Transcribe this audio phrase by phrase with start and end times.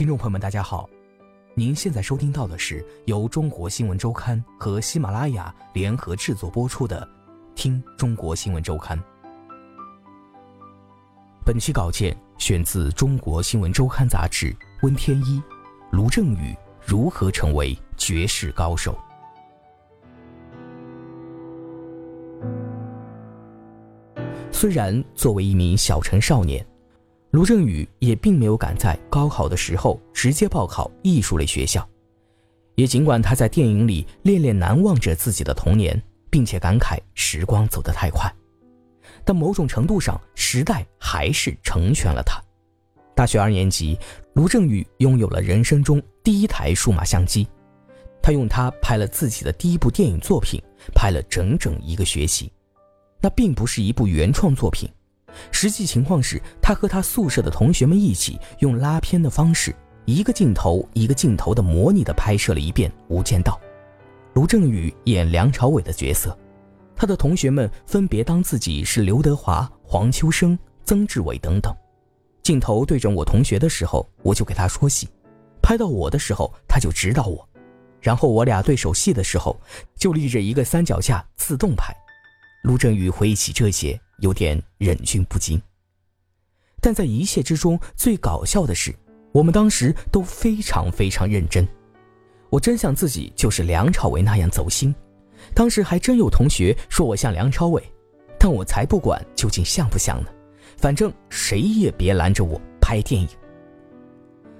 [0.00, 0.88] 听众朋友们，大家好，
[1.54, 7.06] 您现在收听到的是由中国新闻周刊和喜马拉雅联合制作播出的
[7.54, 8.98] 《听中国新闻周刊》。
[11.44, 15.38] 本期稿件选自《中国新闻周刊》杂志，温天一、
[15.92, 18.98] 卢正雨如何成为绝世高手。
[24.50, 26.66] 虽然作为一名小城少年。
[27.30, 31.88] 卢正雨也并没有赶在高考的时候直接报考艺术类学校，
[32.74, 38.28] 也尽管他在电影里恋恋难忘着自己的童年，并且感慨时光走得太快，
[39.24, 42.42] 但某种程度上，时代还是成全了他。
[43.14, 43.96] 大学二年级，
[44.32, 47.46] 卢正雨拥有了人生中第一台数码相机，
[48.20, 50.60] 他用它拍了自己的第一部电影作品，
[50.96, 52.50] 拍了整整一个学期，
[53.20, 54.90] 那并不是一部原创作品。
[55.50, 63.60] 实际情况是，他和他宿舍的同学们一起用拉片的方式，一个镜头一个镜头的模拟的拍摄了一遍《无间道》。
[64.34, 66.36] 卢正雨演梁朝伟的角色，
[66.94, 71.74] 他的同学们分别当自己是刘德华、黄秋生、曾志伟等等。
[72.42, 75.06] 镜头对准我同学的时候，我就给他说戏；
[75.60, 77.46] 拍到我的时候，他就指导我。
[78.00, 79.60] 然后我俩对手戏的时候，
[79.96, 81.94] 就立着一个三脚架自动拍。
[82.62, 84.00] 卢正雨回忆起这些。
[84.20, 85.60] 有点忍俊不禁，
[86.80, 88.94] 但在一切之中最搞笑的是，
[89.32, 91.66] 我们当时都非常非常认真。
[92.48, 94.94] 我真像自己就是梁朝伟那样走心，
[95.54, 97.82] 当时还真有同学说我像梁朝伟，
[98.38, 100.28] 但我才不管究竟像不像呢，
[100.76, 103.28] 反正谁也别拦着我拍电影。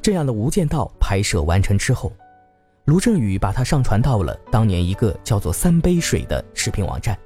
[0.00, 2.12] 这样的《无间道》拍摄完成之后，
[2.86, 7.18] 卢正雨把它上传到了当年一个叫做“三杯水”的视频网站。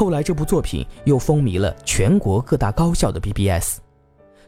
[0.00, 3.80] 后来，这部作品又风靡了全国各大高校的 BBS，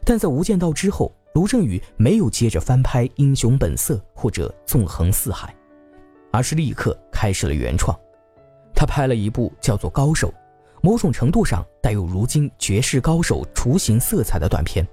[0.03, 5.49] 但在《无间道》之后，卢正雨没有接着翻拍《英雄本色》或者《纵横四海》，
[6.31, 7.95] 而是立刻开始了原创。
[8.73, 10.29] 他拍了一部叫做《高手》，
[10.81, 14.83] 某种程度上带有如今绝世高手雏形色彩的短片，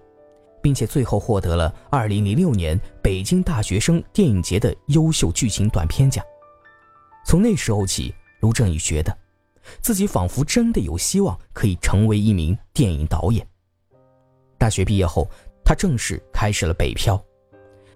[0.60, 6.22] 并且最后获得了2006年北京大学生电影节的优秀剧情短片奖。
[7.24, 9.16] 从那时候起，卢正雨觉得。
[9.80, 13.46] 自己仿佛真的有希望可以成为一名电影导演。
[14.58, 15.28] 大学毕业后，
[15.64, 17.22] 他正式开始了北漂。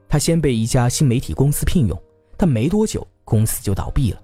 [0.08, 2.02] 他先被一家新媒体公司聘用，
[2.36, 4.20] 但没多久公司就倒闭了。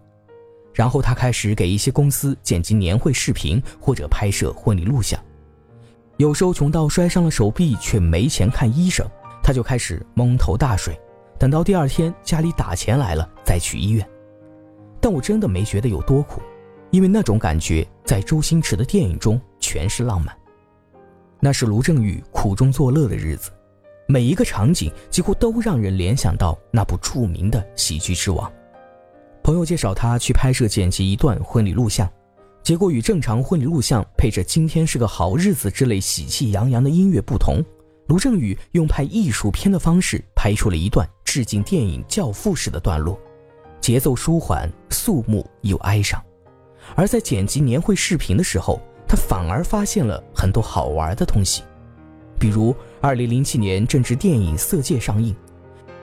[0.72, 5.20] 然后他开始给一些公司剪辑年会视频或者拍摄婚礼录像。
[6.16, 9.06] 有时候穷到摔伤了手臂却没钱看医生，
[9.42, 10.98] 他就开始蒙头大睡，
[11.38, 14.08] 等到第二天家里打钱来了再去医院。
[15.00, 16.40] 但我真的没觉得有多苦。
[16.90, 20.36] 因为那种感觉在周星驰的电影中全是浪漫，
[21.38, 23.50] 那是卢正雨苦中作乐的日子，
[24.06, 28.50] 每一个场景几乎都让人联想到那部著名的《喜剧之王》。
[29.42, 32.10] 朋友介绍他去拍摄剪辑一段婚礼录像，
[32.62, 37.64] 结果与正常婚礼录像配着“今天是个好日子”之类喜气洋洋的音乐不同，
[38.08, 43.18] 卢正雨用拍艺术片的方式拍出了一段致敬电影《教父》式的段落，
[43.80, 46.22] 节奏舒缓、肃穆又哀伤。
[46.94, 51.62] 而在剪辑年会视频的时候，他反而发现了很多好玩的东西，
[52.38, 55.34] 比如2007年正值电影《色戒》上映，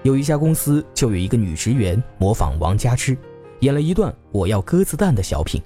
[0.03, 3.17] 有一家公司就有一个女职员模仿王佳芝，
[3.61, 5.61] 演了一段“我要鸽子蛋”的小品，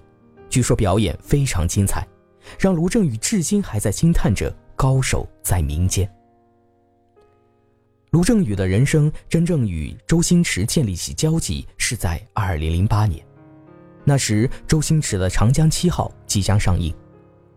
[0.50, 2.07] 据说表演非常精彩，
[2.59, 6.09] 让卢正雨至今还在惊叹着高手在民间。
[8.12, 13.25] 卢正雨的人生真正与周星驰建立起交集是在2008年。
[14.03, 16.94] 那时，周星驰的《长江七号》即将上映，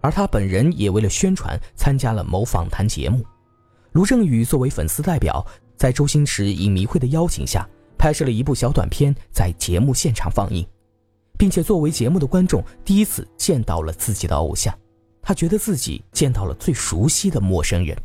[0.01, 3.25] 而他本人也为了宣传参加了某访谈节目。
[3.93, 5.45] 卢正雨作为粉丝代表，
[5.77, 10.67] 在周星驰影迷会的邀请下，拍摄了一部小短片，在节目现场放映，
[11.39, 14.77] 并且作为节目的观众，第一次见到了自己的偶像。
[15.23, 17.97] 他觉得自己见到了最熟悉的陌生人，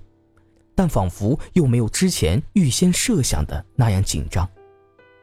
[0.74, 4.50] 但仿佛又没有之前预先设想的那样紧张。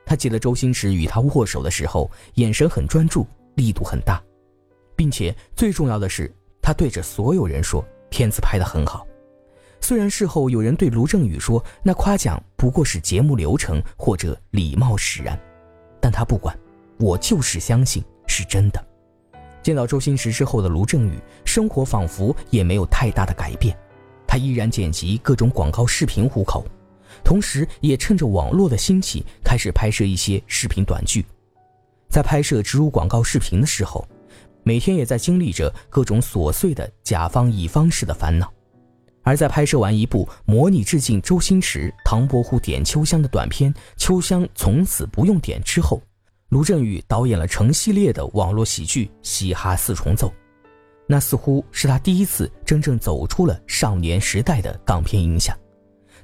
[0.06, 3.26] 他记得周星驰与他握手的时候，眼神很专注，
[3.56, 4.22] 力度很大，
[4.94, 6.32] 并且最重要的是，
[6.62, 9.04] 他对着所有人说：“片子拍得很好。”
[9.82, 15.38] 虽然事后有人对卢正雨说那夸奖不过是节目流程或者礼貌使然，
[16.00, 16.56] 但他不管，
[16.98, 18.84] 我就是相信是真的。
[19.60, 23.76] 见到周星驰之后的卢正雨，生活仿佛也没有太大的改变，
[24.24, 26.64] 他依然剪辑各种广告视频糊口，
[27.24, 31.24] 同时也趁着网络的兴起，开始拍摄一些视频短剧。
[32.08, 34.06] 在拍摄植入广告视频的时候，
[34.62, 38.52] 每天也在经历着各种琐碎的甲方乙方式的烦恼。
[39.22, 46.00] 而在拍摄完一部模拟致敬周星驰、唐伯虎点秋香的短片《秋香从此不用点》之后，
[46.50, 50.28] 卢正雨导演了成系列的网络喜剧《嘻哈四重奏》，
[51.08, 55.58] 那似乎是他第一次真正走出了少年时代的港片影响。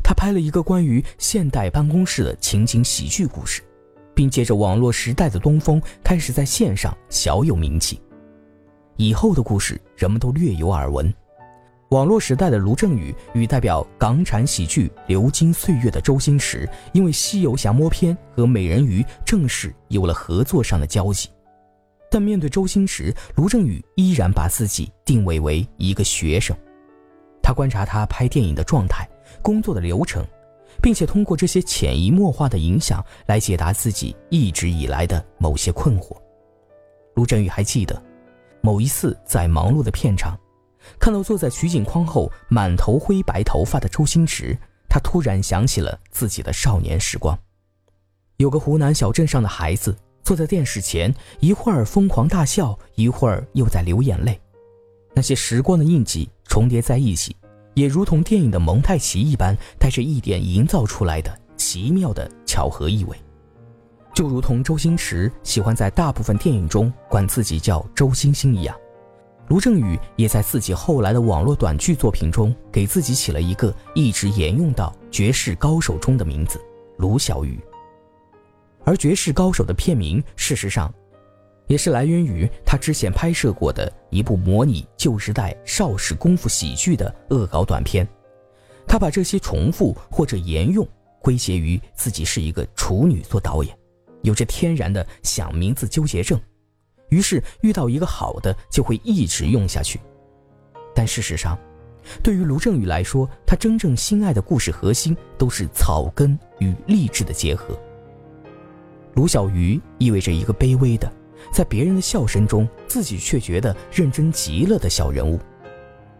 [0.02, 3.62] 他拍了一个关于现代办公室的情景喜剧故事，
[4.14, 8.00] 并借着网络时代的东风，开始在线上小有名气。
[8.96, 11.12] 以后的故事，人们都略有耳闻。
[11.90, 21.28] 网络时代的卢正雨与代表港产喜剧流金岁月的周星驰，因为《西游降魔篇》和《美人鱼》正式有了合作上的交集。
[22.10, 26.56] 但面对周星驰，卢正雨依然把自己定位为一个学生。
[27.42, 29.06] 他观察他拍电影的状态、
[29.40, 30.24] 工作的流程，
[30.82, 36.16] 并且通过这些潜移默化的影响来解答自己一直以来的某些困惑。
[37.14, 38.02] 卢振宇还记得，
[38.60, 40.38] 某一次在忙碌的片场。
[40.98, 44.58] 看到坐在取景框后满头灰白头发的周星驰，
[44.88, 47.38] 他突然想起了自己的少年时光。
[48.38, 54.40] 有个湖南小镇上的孩子坐在电视前，一会儿疯狂大笑，一会儿又在流眼泪。
[55.14, 57.36] 那些时光的印记重叠在一起，
[57.74, 63.16] 也如同电影的蒙太奇一般，带着一点营造出来的奇妙的巧合意味。
[64.14, 68.76] 就如同周星驰喜欢在大部分电影中管自己叫周星星一样。
[69.48, 76.60] 卢正雨也在自己后来的网络短剧作品中，给自己起了一个一直沿用到《绝世高手》中的名字——
[76.98, 77.58] 卢小雨。
[78.84, 80.92] 而《绝世高手》的片名，事实上，
[81.66, 88.06] 也是来源于他之前拍摄过的一部模拟旧时代邵氏功夫喜剧的恶搞短片。
[88.86, 90.86] 他把这些重复或者沿用
[91.20, 93.76] 归结于自己是一个处女座导演，
[94.22, 96.38] 有着天然的想名字纠结症。
[97.08, 100.00] 于是遇到一个好的就会一直用下去，
[100.94, 101.58] 但事实上，
[102.22, 107.78] 对于卢正雨来说，他真正心爱的故事核心都是草根与励志的结合。
[109.14, 111.12] 卢小鱼意味着一个卑微的，
[111.50, 115.40] 在别人的笑声中自己却觉得认真极了的小人物，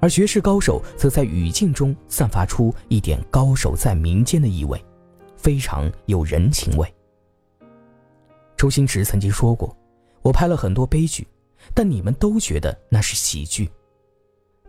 [0.01, 4.83] 而绝世高手则在语境中散发出一点高手在民间的意味，
[5.37, 6.93] 非常有人情味。
[8.57, 9.77] 周星驰曾经说过。
[10.23, 11.27] 我拍了很多悲剧，
[11.75, 13.69] 但你们都觉得那是喜剧。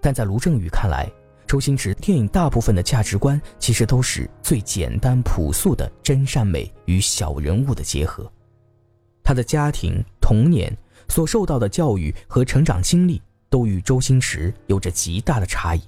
[0.01, 1.07] 但在卢正雨看来，
[1.45, 8.27] 周星驰电影大部分的价值观其实都是最简单朴素的真善美与小人物的结合。
[9.23, 10.73] 他的家庭、童年
[11.09, 15.81] 所受到的教育和成长经历都与周星驰有着极大的差异，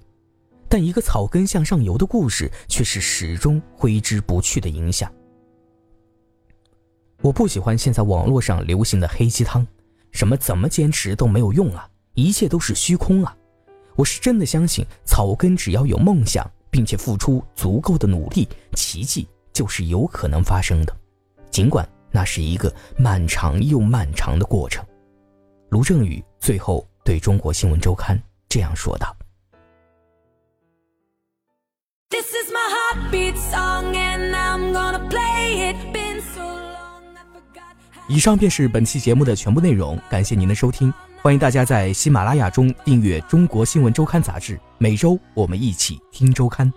[0.67, 5.09] 但一个草根向上游的故事却是始终挥之不去的影响。
[7.21, 9.65] 我不喜欢现在网络上流行的黑鸡汤，
[10.11, 13.35] 什么怎么坚持都没有用啊，一切都是虚空啊！
[13.95, 20.95] 我是真的相信草根只要有梦想，并且付出足够的努力，奇迹就是有可能发生的，
[21.49, 24.81] 尽管那是一个漫长又漫长的过程。
[25.67, 28.17] 卢正雨最后对中国新闻周刊
[28.47, 29.13] 这样说道。
[38.07, 46.71] 以上便是本期节目的全部内容，感谢您的收听，欢迎大家在喜马拉雅中订阅《中国新闻周刊》杂志，每周我们一起听周刊。